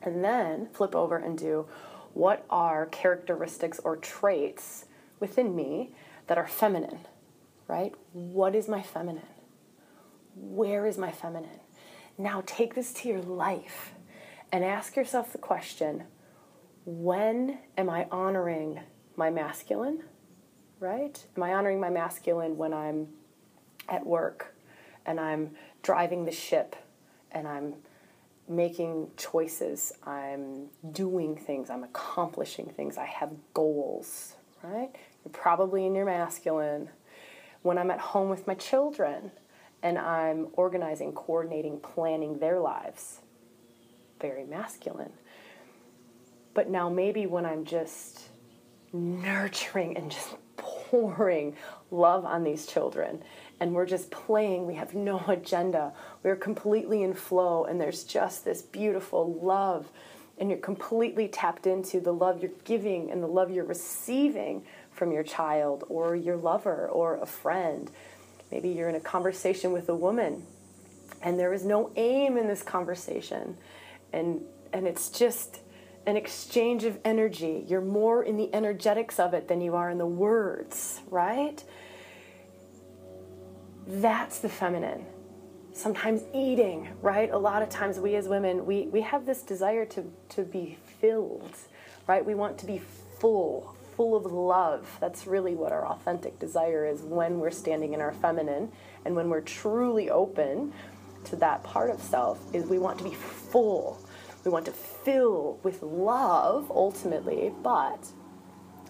And 0.02 0.24
then 0.24 0.68
flip 0.72 0.94
over 0.94 1.16
and 1.16 1.38
do 1.38 1.66
what 2.12 2.44
are 2.50 2.86
characteristics 2.86 3.78
or 3.84 3.96
traits 3.96 4.86
within 5.20 5.54
me 5.54 5.94
that 6.26 6.38
are 6.38 6.46
feminine, 6.46 7.00
right? 7.68 7.92
What 8.12 8.54
is 8.54 8.68
my 8.68 8.82
feminine? 8.82 9.26
Where 10.34 10.86
is 10.86 10.96
my 10.98 11.12
feminine? 11.12 11.60
Now 12.20 12.42
take 12.44 12.74
this 12.74 12.92
to 12.92 13.08
your 13.08 13.22
life 13.22 13.94
and 14.52 14.62
ask 14.62 14.94
yourself 14.94 15.32
the 15.32 15.38
question 15.38 16.04
when 16.84 17.60
am 17.78 17.88
I 17.88 18.08
honoring 18.10 18.80
my 19.16 19.30
masculine? 19.30 20.02
Right? 20.80 21.24
Am 21.34 21.42
I 21.42 21.54
honoring 21.54 21.80
my 21.80 21.88
masculine 21.88 22.58
when 22.58 22.74
I'm 22.74 23.08
at 23.88 24.04
work 24.04 24.54
and 25.06 25.18
I'm 25.18 25.52
driving 25.82 26.26
the 26.26 26.30
ship 26.30 26.76
and 27.32 27.48
I'm 27.48 27.76
making 28.46 29.12
choices, 29.16 29.94
I'm 30.04 30.66
doing 30.92 31.36
things, 31.36 31.70
I'm 31.70 31.84
accomplishing 31.84 32.66
things, 32.66 32.98
I 32.98 33.06
have 33.06 33.32
goals, 33.54 34.36
right? 34.62 34.90
You're 35.24 35.32
probably 35.32 35.86
in 35.86 35.94
your 35.94 36.04
masculine. 36.04 36.90
When 37.62 37.78
I'm 37.78 37.90
at 37.90 38.00
home 38.00 38.28
with 38.28 38.46
my 38.46 38.54
children, 38.54 39.30
and 39.82 39.98
I'm 39.98 40.48
organizing, 40.54 41.12
coordinating, 41.12 41.80
planning 41.80 42.38
their 42.38 42.60
lives. 42.60 43.20
Very 44.20 44.44
masculine. 44.44 45.12
But 46.54 46.68
now 46.68 46.88
maybe 46.88 47.26
when 47.26 47.46
I'm 47.46 47.64
just 47.64 48.28
nurturing 48.92 49.96
and 49.96 50.10
just 50.10 50.34
pouring 50.56 51.56
love 51.90 52.24
on 52.24 52.44
these 52.44 52.66
children 52.66 53.22
and 53.60 53.74
we're 53.74 53.86
just 53.86 54.10
playing, 54.10 54.66
we 54.66 54.74
have 54.74 54.94
no 54.94 55.22
agenda, 55.28 55.92
we're 56.22 56.36
completely 56.36 57.02
in 57.02 57.12
flow, 57.12 57.64
and 57.64 57.80
there's 57.80 58.04
just 58.04 58.44
this 58.44 58.62
beautiful 58.62 59.38
love, 59.42 59.90
and 60.38 60.48
you're 60.48 60.58
completely 60.58 61.28
tapped 61.28 61.66
into 61.66 62.00
the 62.00 62.12
love 62.12 62.42
you're 62.42 62.50
giving 62.64 63.10
and 63.10 63.22
the 63.22 63.28
love 63.28 63.50
you're 63.50 63.64
receiving 63.64 64.64
from 64.90 65.12
your 65.12 65.22
child 65.22 65.84
or 65.88 66.16
your 66.16 66.36
lover 66.36 66.88
or 66.88 67.16
a 67.16 67.26
friend 67.26 67.90
Maybe 68.50 68.70
you're 68.70 68.88
in 68.88 68.96
a 68.96 69.00
conversation 69.00 69.72
with 69.72 69.88
a 69.88 69.94
woman 69.94 70.44
and 71.22 71.38
there 71.38 71.52
is 71.52 71.64
no 71.64 71.90
aim 71.96 72.36
in 72.36 72.48
this 72.48 72.62
conversation. 72.62 73.56
And 74.12 74.42
and 74.72 74.86
it's 74.86 75.10
just 75.10 75.60
an 76.06 76.16
exchange 76.16 76.84
of 76.84 76.98
energy. 77.04 77.64
You're 77.68 77.80
more 77.80 78.22
in 78.22 78.36
the 78.36 78.52
energetics 78.54 79.18
of 79.18 79.34
it 79.34 79.48
than 79.48 79.60
you 79.60 79.74
are 79.74 79.90
in 79.90 79.98
the 79.98 80.06
words, 80.06 81.00
right? 81.10 81.62
That's 83.86 84.38
the 84.38 84.48
feminine. 84.48 85.04
Sometimes 85.72 86.22
eating, 86.34 86.88
right? 87.00 87.30
A 87.30 87.38
lot 87.38 87.62
of 87.62 87.68
times 87.68 87.98
we 87.98 88.14
as 88.16 88.28
women, 88.28 88.66
we, 88.66 88.82
we 88.86 89.00
have 89.02 89.26
this 89.26 89.42
desire 89.42 89.84
to, 89.86 90.10
to 90.30 90.42
be 90.42 90.78
filled, 91.00 91.56
right? 92.06 92.24
We 92.24 92.34
want 92.34 92.58
to 92.58 92.66
be 92.66 92.80
full, 93.18 93.74
full 94.00 94.16
of 94.16 94.32
love. 94.32 94.96
That's 94.98 95.26
really 95.26 95.54
what 95.54 95.72
our 95.72 95.86
authentic 95.86 96.38
desire 96.38 96.86
is 96.86 97.02
when 97.02 97.38
we're 97.38 97.50
standing 97.50 97.92
in 97.92 98.00
our 98.00 98.14
feminine 98.14 98.72
and 99.04 99.14
when 99.14 99.28
we're 99.28 99.42
truly 99.42 100.08
open 100.08 100.72
to 101.24 101.36
that 101.36 101.62
part 101.64 101.90
of 101.90 102.00
self 102.00 102.42
is 102.54 102.64
we 102.64 102.78
want 102.78 102.96
to 102.96 103.04
be 103.04 103.10
full. 103.10 104.00
We 104.42 104.50
want 104.50 104.64
to 104.64 104.72
fill 104.72 105.60
with 105.62 105.82
love 105.82 106.70
ultimately, 106.70 107.52
but 107.62 108.06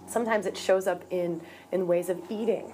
sometimes 0.07 0.47
it 0.47 0.57
shows 0.57 0.87
up 0.87 1.03
in 1.11 1.41
in 1.73 1.89
ways 1.89 2.09
of 2.09 2.23
eating. 2.31 2.73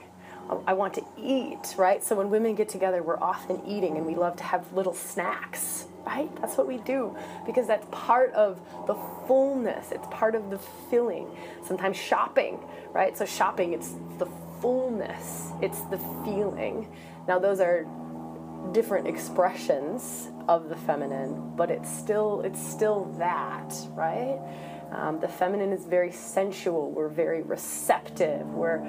Um, 0.50 0.62
I 0.66 0.74
want 0.74 0.92
to 0.92 1.04
eat, 1.16 1.74
right? 1.78 2.04
So 2.04 2.16
when 2.16 2.28
women 2.28 2.54
get 2.54 2.68
together, 2.68 3.02
we're 3.02 3.18
often 3.18 3.64
eating 3.66 3.96
and 3.96 4.04
we 4.04 4.14
love 4.14 4.36
to 4.36 4.44
have 4.44 4.70
little 4.74 4.92
snacks 4.92 5.86
right? 6.06 6.30
That's 6.40 6.56
what 6.56 6.66
we 6.66 6.78
do 6.78 7.16
because 7.44 7.66
that's 7.66 7.86
part 7.90 8.32
of 8.32 8.60
the 8.86 8.94
fullness. 9.26 9.90
It's 9.90 10.06
part 10.10 10.34
of 10.34 10.50
the 10.50 10.58
filling. 10.88 11.28
Sometimes 11.64 11.96
shopping, 11.96 12.60
right? 12.92 13.18
So 13.18 13.26
shopping, 13.26 13.72
it's 13.72 13.94
the 14.18 14.26
fullness 14.60 15.50
it's 15.62 15.80
the 15.82 15.98
feeling. 16.24 16.88
Now, 17.28 17.38
those 17.38 17.60
are 17.60 17.86
different 18.72 19.06
expressions 19.06 20.28
of 20.48 20.68
the 20.68 20.76
feminine, 20.76 21.54
but 21.56 21.70
it's 21.70 21.90
still 21.90 22.40
it's 22.42 22.60
still 22.60 23.04
that, 23.18 23.74
right? 23.90 24.38
Um, 24.92 25.20
the 25.20 25.28
feminine 25.28 25.72
is 25.72 25.84
very 25.84 26.12
sensual. 26.12 26.90
We're 26.90 27.08
very 27.08 27.42
receptive. 27.42 28.46
We're 28.48 28.84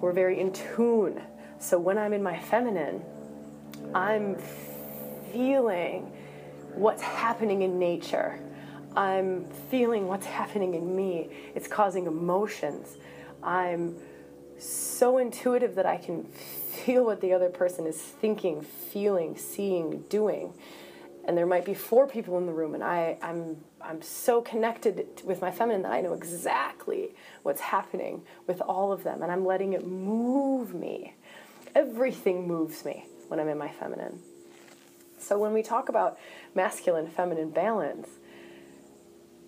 we're 0.00 0.12
very 0.12 0.40
in 0.40 0.52
tune. 0.52 1.20
So 1.58 1.78
when 1.78 1.98
I'm 1.98 2.12
in 2.12 2.22
my 2.22 2.38
feminine, 2.38 3.02
I'm 3.94 4.36
feeling 5.32 6.12
what's 6.74 7.02
happening 7.02 7.62
in 7.62 7.78
nature. 7.78 8.40
I'm 8.96 9.46
feeling 9.70 10.06
what's 10.06 10.26
happening 10.26 10.74
in 10.74 10.94
me. 10.94 11.30
It's 11.54 11.68
causing 11.68 12.06
emotions. 12.06 12.96
I'm 13.42 13.96
so 14.58 15.18
intuitive 15.18 15.74
that 15.74 15.86
I 15.86 15.96
can 15.96 16.24
feel 16.24 17.04
what 17.04 17.20
the 17.20 17.32
other 17.32 17.48
person 17.48 17.86
is 17.86 18.00
thinking, 18.00 18.62
feeling, 18.62 19.36
seeing, 19.36 20.02
doing. 20.08 20.54
And 21.24 21.36
there 21.38 21.46
might 21.46 21.64
be 21.64 21.74
four 21.74 22.06
people 22.08 22.36
in 22.38 22.46
the 22.46 22.52
room, 22.52 22.74
and 22.74 22.82
I, 22.82 23.16
I'm, 23.22 23.56
I'm 23.80 24.02
so 24.02 24.40
connected 24.42 25.22
with 25.24 25.40
my 25.40 25.52
feminine 25.52 25.82
that 25.82 25.92
I 25.92 26.00
know 26.00 26.14
exactly 26.14 27.14
what's 27.44 27.60
happening 27.60 28.22
with 28.46 28.60
all 28.60 28.92
of 28.92 29.04
them, 29.04 29.22
and 29.22 29.30
I'm 29.30 29.44
letting 29.44 29.72
it 29.72 29.86
move 29.86 30.74
me. 30.74 31.14
Everything 31.74 32.46
moves 32.46 32.84
me 32.84 33.06
when 33.28 33.38
I'm 33.38 33.48
in 33.48 33.56
my 33.56 33.68
feminine. 33.68 34.20
So 35.22 35.38
when 35.38 35.52
we 35.52 35.62
talk 35.62 35.88
about 35.88 36.18
masculine 36.54 37.06
feminine 37.06 37.50
balance, 37.50 38.08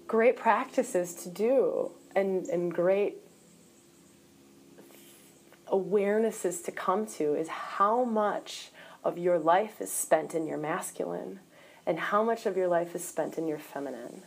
great 0.06 0.36
practices 0.36 1.14
to 1.14 1.28
do 1.28 1.90
and, 2.14 2.46
and 2.46 2.72
great 2.72 3.16
awarenesses 5.72 6.64
to 6.64 6.70
come 6.70 7.06
to 7.06 7.34
is 7.34 7.48
how 7.48 8.04
much 8.04 8.70
of 9.02 9.18
your 9.18 9.38
life 9.38 9.80
is 9.80 9.90
spent 9.90 10.34
in 10.34 10.46
your 10.46 10.58
masculine 10.58 11.40
and 11.86 11.98
how 11.98 12.22
much 12.22 12.46
of 12.46 12.56
your 12.56 12.68
life 12.68 12.94
is 12.94 13.04
spent 13.04 13.36
in 13.36 13.46
your 13.46 13.58
feminine. 13.58 14.22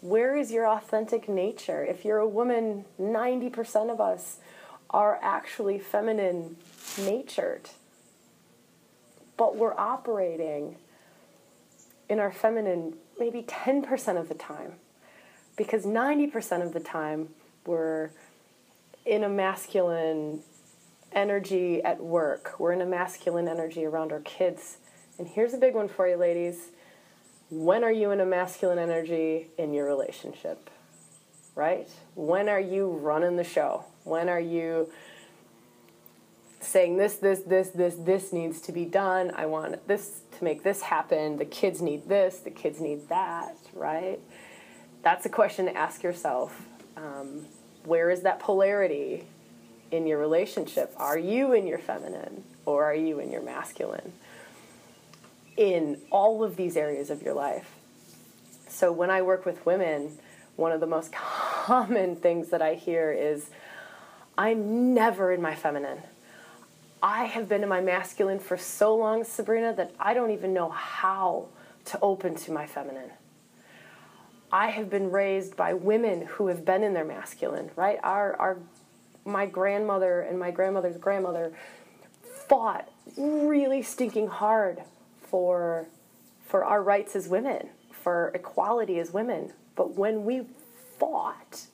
Where 0.00 0.36
is 0.36 0.50
your 0.50 0.66
authentic 0.66 1.28
nature? 1.28 1.84
If 1.84 2.04
you're 2.04 2.18
a 2.18 2.28
woman, 2.28 2.84
90% 3.00 3.92
of 3.92 4.00
us 4.00 4.38
are 4.90 5.18
actually 5.22 5.78
feminine 5.78 6.56
natured. 6.98 7.68
But 9.38 9.56
we're 9.56 9.78
operating 9.78 10.76
in 12.10 12.18
our 12.18 12.32
feminine 12.32 12.94
maybe 13.18 13.42
10% 13.42 14.20
of 14.20 14.28
the 14.28 14.34
time 14.34 14.72
because 15.56 15.86
90% 15.86 16.62
of 16.62 16.74
the 16.74 16.80
time 16.80 17.30
we're 17.64 18.10
in 19.06 19.24
a 19.24 19.28
masculine 19.28 20.40
energy 21.12 21.82
at 21.82 22.02
work. 22.02 22.58
We're 22.58 22.72
in 22.72 22.80
a 22.80 22.86
masculine 22.86 23.48
energy 23.48 23.84
around 23.84 24.12
our 24.12 24.20
kids. 24.20 24.78
And 25.18 25.26
here's 25.26 25.54
a 25.54 25.58
big 25.58 25.74
one 25.74 25.88
for 25.88 26.06
you, 26.06 26.16
ladies. 26.16 26.68
When 27.50 27.82
are 27.82 27.92
you 27.92 28.10
in 28.10 28.20
a 28.20 28.26
masculine 28.26 28.78
energy 28.78 29.48
in 29.56 29.72
your 29.72 29.86
relationship? 29.86 30.70
Right? 31.54 31.88
When 32.14 32.48
are 32.48 32.60
you 32.60 32.88
running 32.88 33.36
the 33.36 33.44
show? 33.44 33.84
When 34.04 34.28
are 34.28 34.40
you 34.40 34.90
saying 36.68 36.96
this, 36.96 37.16
this, 37.16 37.40
this, 37.40 37.68
this, 37.70 37.94
this 37.96 38.32
needs 38.32 38.60
to 38.62 38.72
be 38.72 38.84
done? 38.84 39.32
I 39.34 39.46
want 39.46 39.86
this 39.88 40.20
to 40.36 40.44
make 40.44 40.62
this 40.62 40.82
happen. 40.82 41.38
The 41.38 41.44
kids 41.44 41.80
need 41.80 42.08
this, 42.08 42.38
the 42.38 42.50
kids 42.50 42.80
need 42.80 43.08
that, 43.08 43.56
right? 43.72 44.20
That's 45.02 45.24
a 45.26 45.28
question 45.28 45.66
to 45.66 45.76
ask 45.76 46.02
yourself. 46.02 46.66
Um, 46.96 47.46
where 47.84 48.10
is 48.10 48.22
that 48.22 48.40
polarity 48.40 49.24
in 49.90 50.06
your 50.06 50.18
relationship? 50.18 50.92
Are 50.96 51.18
you 51.18 51.52
in 51.52 51.66
your 51.66 51.78
feminine 51.78 52.44
or 52.66 52.84
are 52.84 52.94
you 52.94 53.18
in 53.18 53.30
your 53.30 53.42
masculine? 53.42 54.12
In 55.56 56.00
all 56.10 56.44
of 56.44 56.56
these 56.56 56.76
areas 56.76 57.10
of 57.10 57.22
your 57.22 57.34
life. 57.34 57.74
So 58.68 58.92
when 58.92 59.10
I 59.10 59.22
work 59.22 59.46
with 59.46 59.64
women, 59.64 60.18
one 60.56 60.72
of 60.72 60.80
the 60.80 60.86
most 60.86 61.12
common 61.12 62.16
things 62.16 62.50
that 62.50 62.60
I 62.60 62.74
hear 62.74 63.10
is 63.12 63.50
I'm 64.36 64.94
never 64.94 65.32
in 65.32 65.40
my 65.40 65.54
feminine. 65.54 65.98
I 67.02 67.24
have 67.24 67.48
been 67.48 67.62
in 67.62 67.68
my 67.68 67.80
masculine 67.80 68.40
for 68.40 68.56
so 68.56 68.96
long, 68.96 69.24
Sabrina, 69.24 69.72
that 69.74 69.92
I 70.00 70.14
don't 70.14 70.30
even 70.32 70.52
know 70.52 70.70
how 70.70 71.48
to 71.86 71.98
open 72.00 72.34
to 72.34 72.52
my 72.52 72.66
feminine. 72.66 73.10
I 74.50 74.68
have 74.70 74.90
been 74.90 75.10
raised 75.10 75.56
by 75.56 75.74
women 75.74 76.22
who 76.22 76.48
have 76.48 76.64
been 76.64 76.82
in 76.82 76.94
their 76.94 77.04
masculine, 77.04 77.70
right? 77.76 77.98
Our, 78.02 78.34
our, 78.36 78.56
my 79.24 79.46
grandmother 79.46 80.22
and 80.22 80.38
my 80.38 80.50
grandmother's 80.50 80.96
grandmother 80.96 81.52
fought 82.48 82.88
really 83.16 83.82
stinking 83.82 84.28
hard 84.28 84.82
for, 85.20 85.86
for 86.46 86.64
our 86.64 86.82
rights 86.82 87.14
as 87.14 87.28
women, 87.28 87.68
for 87.92 88.32
equality 88.34 88.98
as 88.98 89.12
women. 89.12 89.52
But 89.76 89.94
when 89.94 90.24
we 90.24 90.46
fought, 90.98 91.66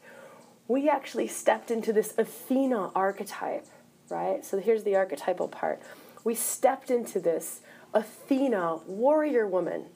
we 0.66 0.88
actually 0.88 1.28
stepped 1.28 1.70
into 1.70 1.92
this 1.92 2.12
Athena 2.18 2.90
archetype, 2.94 3.66
right? 4.08 4.44
So 4.44 4.58
here's 4.58 4.84
the 4.84 4.96
archetypal 4.96 5.48
part. 5.48 5.80
We 6.22 6.34
stepped 6.34 6.90
into 6.90 7.20
this 7.20 7.60
Athena 7.92 8.76
warrior 8.86 9.46
woman 9.46 9.86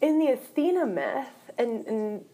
in 0.00 0.18
the 0.18 0.28
Athena 0.28 0.84
myth, 0.84 1.50
and, 1.56 1.86
and 1.86 2.24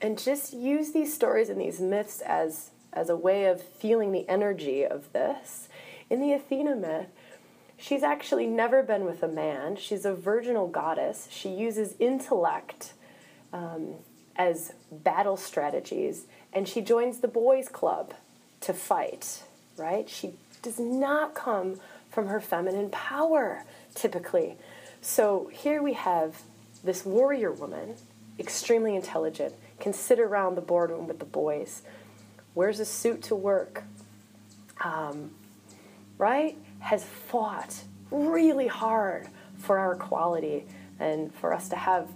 and 0.00 0.18
just 0.18 0.52
use 0.52 0.92
these 0.92 1.12
stories 1.12 1.50
and 1.50 1.60
these 1.60 1.80
myths 1.80 2.20
as 2.20 2.70
as 2.92 3.08
a 3.08 3.16
way 3.16 3.46
of 3.46 3.60
feeling 3.60 4.12
the 4.12 4.28
energy 4.28 4.84
of 4.84 5.12
this. 5.12 5.68
In 6.08 6.20
the 6.20 6.32
Athena 6.32 6.76
myth, 6.76 7.08
she's 7.76 8.02
actually 8.02 8.46
never 8.46 8.82
been 8.82 9.04
with 9.04 9.22
a 9.22 9.28
man. 9.28 9.76
She's 9.76 10.04
a 10.04 10.14
virginal 10.14 10.68
goddess. 10.68 11.28
She 11.30 11.48
uses 11.48 11.94
intellect 11.98 12.94
um, 13.52 13.94
as 14.36 14.74
battle 14.90 15.36
strategies, 15.36 16.26
and 16.52 16.68
she 16.68 16.80
joins 16.80 17.20
the 17.20 17.28
boys' 17.28 17.68
club 17.68 18.14
to 18.60 18.72
fight. 18.72 19.42
Right? 19.76 20.08
She 20.08 20.34
does 20.62 20.78
not 20.78 21.34
come 21.34 21.80
from 22.10 22.26
her 22.26 22.40
feminine 22.40 22.90
power 22.90 23.64
typically. 23.94 24.56
So 25.00 25.50
here 25.52 25.82
we 25.82 25.94
have 25.94 26.42
this 26.84 27.04
warrior 27.04 27.52
woman, 27.52 27.94
extremely 28.38 28.94
intelligent, 28.96 29.54
can 29.78 29.92
sit 29.92 30.18
around 30.18 30.54
the 30.54 30.60
boardroom 30.60 31.06
with 31.06 31.18
the 31.18 31.24
boys, 31.24 31.82
wears 32.54 32.80
a 32.80 32.84
suit 32.84 33.22
to 33.24 33.34
work, 33.34 33.84
um, 34.84 35.30
right? 36.18 36.56
Has 36.80 37.04
fought 37.04 37.82
really 38.10 38.66
hard 38.66 39.28
for 39.58 39.78
our 39.78 39.92
equality 39.92 40.66
and 40.98 41.32
for 41.34 41.54
us 41.54 41.68
to 41.70 41.76
have 41.76 42.08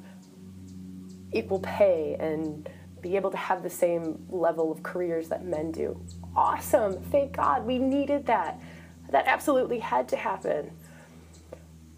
equal 1.32 1.60
pay 1.60 2.16
and 2.18 2.68
be 3.00 3.16
able 3.16 3.30
to 3.30 3.36
have 3.36 3.62
the 3.62 3.70
same 3.70 4.24
level 4.30 4.70
of 4.70 4.82
careers 4.82 5.28
that 5.28 5.44
men 5.44 5.70
do. 5.72 6.00
Awesome. 6.36 7.00
Thank 7.04 7.32
God 7.32 7.64
we 7.64 7.78
needed 7.78 8.26
that. 8.26 8.60
That 9.10 9.26
absolutely 9.26 9.78
had 9.78 10.08
to 10.08 10.16
happen. 10.16 10.72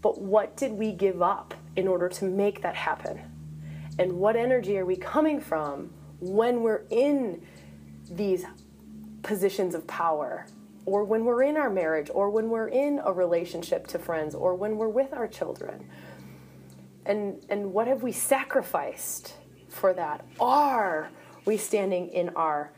But 0.03 0.21
what 0.21 0.57
did 0.57 0.73
we 0.73 0.93
give 0.93 1.23
up 1.23 1.55
in 1.75 1.89
order 1.89 2.09
to 2.09 2.25
make 2.27 2.63
that 2.63 2.75
happen? 2.75 3.21
And 3.99 4.13
what 4.13 4.37
energy 4.37 4.77
are 4.79 4.85
we 4.85 4.97
coming 4.97 5.41
from 5.41 5.91
when 6.21 6.63
we're 6.63 6.85
in 6.91 7.43
these 8.11 8.45
positions 9.23 9.75
of 9.75 9.87
power? 9.87 10.47
Or 10.85 11.03
when 11.03 11.25
we're 11.25 11.43
in 11.43 11.57
our 11.57 11.71
marriage, 11.71 12.11
or 12.15 12.31
when 12.31 12.49
we're 12.49 12.69
in 12.69 13.01
a 13.05 13.13
relationship 13.13 13.89
to 13.89 13.99
friends, 13.99 14.37
or 14.37 14.55
when 14.55 14.77
we're 14.77 14.89
with 14.89 15.13
our 15.13 15.27
children? 15.27 15.89
And, 17.05 17.45
and 17.49 17.73
what 17.73 17.89
have 17.89 18.03
we 18.03 18.13
sacrificed 18.13 19.35
for 19.69 19.93
that? 19.95 20.25
Are 20.39 21.09
we 21.45 21.57
standing 21.57 22.09
in 22.09 22.29
our 22.31 22.71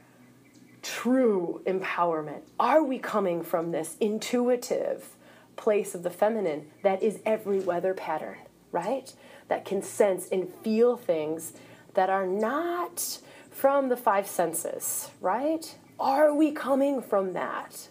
true 0.88 1.60
empowerment? 1.66 2.40
Are 2.58 2.82
we 2.82 2.98
coming 2.98 3.42
from 3.42 3.72
this 3.72 3.96
intuitive, 4.00 5.10
place 5.56 5.94
of 5.94 6.02
the 6.02 6.10
feminine 6.10 6.66
that 6.82 7.02
is 7.02 7.20
every 7.26 7.60
weather 7.60 7.92
pattern, 7.92 8.38
right? 8.72 9.12
That 9.48 9.64
can 9.64 9.82
sense 9.82 10.28
and 10.32 10.48
feel 10.62 10.96
things 10.96 11.52
that 11.94 12.08
are 12.08 12.26
not 12.26 13.18
from 13.50 13.90
the 13.90 13.96
five 13.96 14.26
senses, 14.26 15.10
right? 15.20 15.76
Are 16.00 16.34
we 16.34 16.52
coming 16.52 17.02
from 17.02 17.34
that? 17.34 17.88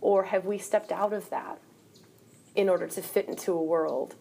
Or 0.00 0.24
have 0.24 0.44
we 0.44 0.58
stepped 0.58 0.90
out 0.90 1.12
of 1.12 1.30
that 1.30 1.58
in 2.56 2.68
order 2.68 2.88
to 2.88 3.02
fit 3.02 3.28
into 3.28 3.52
a 3.52 3.62
world 3.62 4.16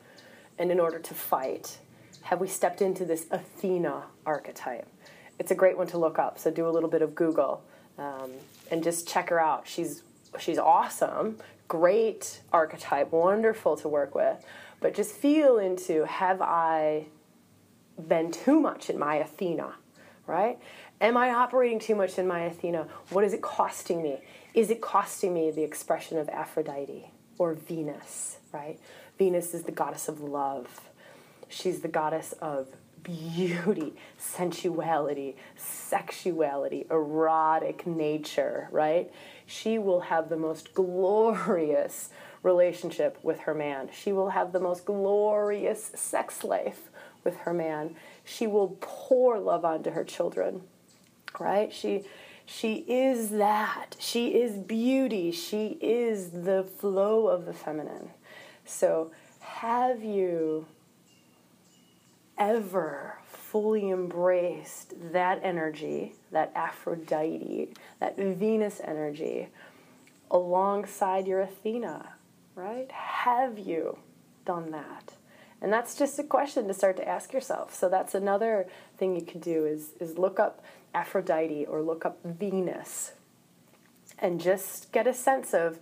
and 0.60 0.72
in 0.72 0.80
order 0.80 1.00
to 1.00 1.14
fight? 1.16 1.80
Have 2.24 2.40
we 2.40 2.48
stepped 2.48 2.82
into 2.82 3.06
this 3.06 3.26
Athena 3.32 4.04
archetype? 4.26 4.88
It's 5.40 5.52
a 5.52 5.56
great 5.56 5.78
one 5.78 5.88
to 5.88 5.98
look 5.98 6.20
up, 6.20 6.38
so 6.38 6.52
do 6.52 6.68
a 6.68 6.70
little 6.70 6.90
bit 6.90 7.02
of 7.02 7.16
Google 7.16 7.64
um, 7.98 8.32
and 8.72 8.84
just 8.84 9.08
check 9.08 9.30
her 9.30 9.40
out. 9.40 9.68
She's 9.68 10.04
she's 10.40 10.58
awesome 10.58 11.38
great 11.74 12.42
archetype, 12.52 13.12
wonderful 13.12 13.76
to 13.78 13.88
work 13.88 14.14
with, 14.14 14.46
but 14.80 14.94
just 14.94 15.16
feel 15.16 15.58
into 15.58 16.06
have 16.06 16.40
I 16.40 17.08
been 18.08 18.32
too 18.32 18.60
much 18.60 18.92
in 18.92 19.00
my 19.00 19.16
Athena, 19.16 19.74
right? 20.28 20.60
Am 21.02 21.18
I 21.18 21.30
operating 21.32 21.80
too 21.80 21.96
much 21.96 22.20
in 22.20 22.28
my 22.28 22.42
Athena? 22.42 22.88
What 23.10 23.24
is 23.24 23.34
it 23.34 23.42
costing 23.42 24.04
me? 24.04 24.20
Is 24.54 24.70
it 24.70 24.82
costing 24.82 25.34
me 25.34 25.50
the 25.50 25.64
expression 25.64 26.20
of 26.20 26.30
Aphrodite 26.30 27.10
or 27.40 27.56
Venus, 27.56 28.38
right? 28.52 28.80
Venus 29.18 29.56
is 29.56 29.64
the 29.64 29.72
goddess 29.72 30.08
of 30.08 30.22
love. 30.22 30.82
She's 31.50 31.82
the 31.82 31.88
goddess 31.88 32.34
of 32.34 32.68
beauty, 33.04 33.94
sensuality, 34.18 35.36
sexuality, 35.56 36.86
erotic 36.90 37.86
nature, 37.86 38.68
right? 38.72 39.12
She 39.46 39.78
will 39.78 40.02
have 40.02 40.30
the 40.30 40.38
most 40.38 40.74
glorious 40.74 42.10
relationship 42.42 43.18
with 43.24 43.42
her 43.42 43.54
man. 43.54 43.90
She 43.94 44.12
will 44.12 44.30
have 44.30 44.52
the 44.52 44.60
most 44.60 44.86
glorious 44.86 45.92
sex 45.96 46.44
life 46.44 46.90
with 47.24 47.38
her 47.38 47.54
man. 47.54 47.96
She 48.24 48.48
will 48.48 48.78
pour 48.82 49.40
love 49.40 49.66
onto 49.66 49.92
her 49.92 50.04
children, 50.04 50.62
right? 51.40 51.72
She 51.72 52.04
she 52.46 52.84
is 52.90 53.30
that. 53.32 53.96
She 54.00 54.36
is 54.42 54.58
beauty. 54.58 55.32
She 55.32 55.78
is 55.80 56.32
the 56.32 56.66
flow 56.78 57.28
of 57.28 57.46
the 57.46 57.54
feminine. 57.54 58.10
So, 58.66 59.12
have 59.40 60.04
you 60.04 60.66
ever 62.38 63.18
fully 63.26 63.90
embraced 63.90 64.94
that 65.12 65.40
energy, 65.44 66.14
that 66.32 66.52
Aphrodite, 66.56 67.70
that 68.00 68.18
Venus 68.18 68.82
energy, 68.84 69.50
alongside 70.32 71.28
your 71.28 71.42
Athena, 71.42 72.14
right? 72.56 72.92
Have 72.92 73.60
you 73.60 74.00
done 74.46 74.72
that? 74.72 75.14
And 75.62 75.72
that's 75.72 75.96
just 75.96 76.20
a 76.20 76.24
question 76.24 76.68
to 76.68 76.74
start 76.74 76.98
to 76.98 77.08
ask 77.08 77.32
yourself. 77.32 77.74
So 77.74 77.88
that's 77.88 78.14
another 78.16 78.68
thing 78.98 79.16
you 79.16 79.22
can 79.22 79.40
do 79.40 79.66
is, 79.66 79.92
is 80.00 80.18
look 80.18 80.40
up 80.40 80.64
Aphrodite 80.94 81.66
or 81.66 81.82
look 81.82 82.06
up 82.06 82.20
Venus 82.26 83.14
and 84.20 84.42
just 84.42 84.92
get 84.92 85.08
a 85.08 85.14
sense 85.14 85.54
of 85.54 85.80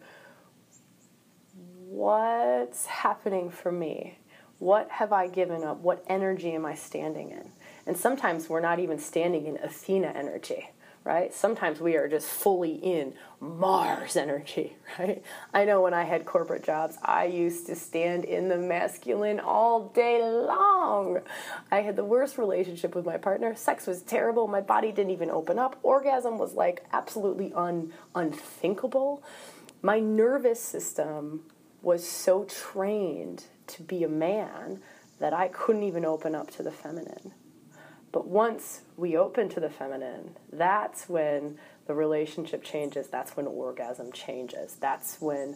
what's 1.88 2.86
happening 2.86 3.50
for 3.50 3.72
me 3.72 4.18
what 4.62 4.92
have 4.92 5.12
I 5.12 5.28
given 5.28 5.64
up? 5.64 5.80
What 5.80 6.06
energy 6.08 6.52
am 6.54 6.68
I 6.68 6.76
standing 6.76 7.32
in? 7.32 7.52
And 7.88 7.98
sometimes 7.98 8.48
we're 8.48 8.60
not 8.62 8.78
even 8.78 9.00
standing 9.00 9.48
in 9.48 9.58
Athena 9.58 10.10
energy, 10.10 10.70
right? 11.04 11.34
Sometimes 11.34 11.80
we 11.82 11.96
are 11.96 12.08
just 12.08 12.28
fully 12.28 12.74
in 12.76 13.16
Mars 13.40 14.16
energy, 14.16 14.76
right? 15.00 15.24
I 15.52 15.66
know 15.66 15.82
when 15.82 15.96
I 15.96 16.04
had 16.04 16.26
corporate 16.26 16.64
jobs, 16.64 17.00
I 17.04 17.26
used 17.26 17.66
to 17.66 17.76
stand 17.76 18.24
in 18.24 18.50
the 18.50 18.58
masculine 18.60 19.40
all 19.40 19.88
day 19.96 20.22
long. 20.22 21.22
I 21.72 21.82
had 21.82 21.96
the 21.96 22.06
worst 22.06 22.38
relationship 22.38 22.94
with 22.94 23.04
my 23.04 23.18
partner. 23.18 23.56
Sex 23.56 23.88
was 23.88 24.04
terrible. 24.04 24.48
My 24.48 24.62
body 24.62 24.92
didn't 24.92 25.10
even 25.10 25.32
open 25.32 25.58
up. 25.58 25.80
Orgasm 25.82 26.38
was 26.38 26.54
like 26.54 26.86
absolutely 26.94 27.52
un- 27.54 27.94
unthinkable. 28.14 29.24
My 29.82 30.00
nervous 30.00 30.62
system 30.62 31.46
was 31.82 32.08
so 32.08 32.44
trained 32.46 33.46
to 33.68 33.84
be 33.84 34.04
a 34.04 34.10
man 34.10 34.82
that 35.20 35.34
I 35.34 35.48
couldn't 35.48 35.84
even 35.84 36.06
open 36.06 36.36
up 36.36 36.52
to 36.52 36.64
the 36.64 36.72
feminine. 36.72 37.34
But 38.12 38.28
once 38.28 38.82
we 38.98 39.16
open 39.16 39.50
to 39.50 39.60
the 39.60 39.70
feminine, 39.70 40.36
that's 40.52 41.08
when 41.08 41.58
the 41.88 41.94
relationship 41.94 42.64
changes. 42.64 43.08
That's 43.08 43.38
when 43.38 43.48
orgasm 43.48 44.12
changes. 44.12 44.76
That's 44.76 45.22
when 45.22 45.56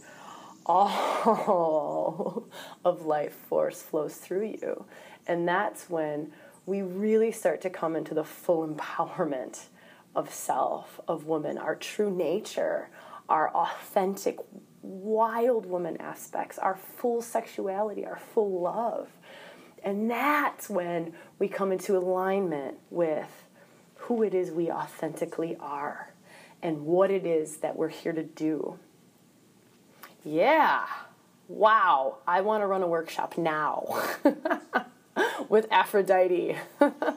all 0.66 2.48
of 2.86 3.06
life 3.06 3.34
force 3.34 3.82
flows 3.82 4.16
through 4.16 4.58
you. 4.62 4.86
And 5.28 5.48
that's 5.48 5.90
when 5.90 6.32
we 6.66 6.82
really 6.82 7.32
start 7.32 7.62
to 7.62 7.70
come 7.70 7.96
into 7.96 8.14
the 8.14 8.24
full 8.24 8.68
empowerment 8.68 9.66
of 10.16 10.34
self, 10.34 11.00
of 11.08 11.26
woman, 11.26 11.58
our 11.58 11.76
true 11.76 12.10
nature, 12.10 12.90
our 13.28 13.50
authentic 13.50 14.38
wild 14.86 15.66
woman 15.66 15.98
aspects, 16.00 16.58
our 16.58 16.76
full 16.76 17.22
sexuality, 17.22 18.06
our 18.06 18.20
full 18.34 18.62
love. 18.62 19.10
And 19.84 20.10
that's 20.10 20.70
when 20.70 21.14
we 21.40 21.48
come 21.48 21.72
into 21.72 21.98
alignment 21.98 22.78
with 22.90 23.44
who 23.96 24.24
it 24.24 24.34
is 24.34 24.52
we 24.52 24.72
authentically 24.72 25.56
are 25.60 26.14
and 26.62 26.86
what 26.86 27.12
it 27.12 27.26
is 27.26 27.58
that 27.58 27.76
we're 27.76 27.90
here 27.90 28.14
to 28.14 28.24
do. 28.24 28.80
Yeah. 30.24 30.86
Wow. 31.48 32.18
I 32.28 32.42
want 32.42 32.64
to 32.64 32.68
run 32.68 32.82
a 32.82 32.88
workshop 32.88 33.38
now 33.38 34.02
with 35.50 35.68
Aphrodite. 35.72 36.58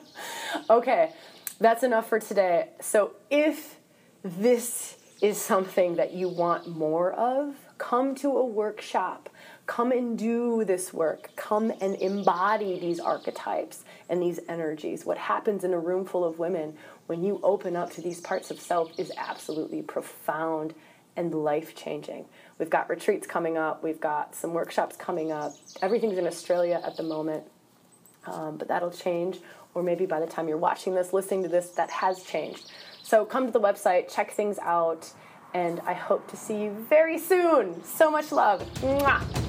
okay. 0.70 1.12
That's 1.60 1.82
enough 1.82 2.08
for 2.08 2.20
today. 2.20 2.68
So 2.80 3.12
if 3.30 3.76
this 4.22 4.97
is 5.20 5.40
something 5.40 5.96
that 5.96 6.12
you 6.12 6.28
want 6.28 6.68
more 6.68 7.12
of, 7.12 7.54
come 7.78 8.14
to 8.16 8.36
a 8.36 8.44
workshop. 8.44 9.28
Come 9.66 9.92
and 9.92 10.16
do 10.16 10.64
this 10.64 10.92
work. 10.92 11.30
Come 11.36 11.72
and 11.80 11.94
embody 11.96 12.78
these 12.78 13.00
archetypes 13.00 13.84
and 14.08 14.22
these 14.22 14.40
energies. 14.48 15.04
What 15.04 15.18
happens 15.18 15.64
in 15.64 15.74
a 15.74 15.78
room 15.78 16.04
full 16.04 16.24
of 16.24 16.38
women 16.38 16.74
when 17.06 17.22
you 17.22 17.40
open 17.42 17.76
up 17.76 17.90
to 17.92 18.00
these 18.00 18.20
parts 18.20 18.50
of 18.50 18.60
self 18.60 18.98
is 18.98 19.12
absolutely 19.16 19.82
profound 19.82 20.74
and 21.16 21.34
life 21.34 21.74
changing. 21.74 22.24
We've 22.58 22.70
got 22.70 22.88
retreats 22.88 23.26
coming 23.26 23.58
up, 23.58 23.82
we've 23.82 24.00
got 24.00 24.34
some 24.34 24.54
workshops 24.54 24.96
coming 24.96 25.32
up. 25.32 25.52
Everything's 25.82 26.16
in 26.16 26.26
Australia 26.26 26.80
at 26.84 26.96
the 26.96 27.02
moment, 27.02 27.44
um, 28.26 28.56
but 28.56 28.68
that'll 28.68 28.90
change. 28.92 29.38
Or 29.74 29.82
maybe 29.82 30.06
by 30.06 30.20
the 30.20 30.26
time 30.26 30.48
you're 30.48 30.56
watching 30.56 30.94
this, 30.94 31.12
listening 31.12 31.42
to 31.42 31.48
this, 31.48 31.70
that 31.70 31.90
has 31.90 32.22
changed. 32.22 32.70
So 33.08 33.24
come 33.24 33.46
to 33.46 33.50
the 33.50 33.58
website, 33.58 34.14
check 34.14 34.32
things 34.32 34.58
out, 34.58 35.10
and 35.54 35.80
I 35.86 35.94
hope 35.94 36.28
to 36.28 36.36
see 36.36 36.62
you 36.62 36.72
very 36.90 37.16
soon. 37.16 37.82
So 37.82 38.10
much 38.10 38.32
love. 38.32 38.60
Mwah. 38.82 39.47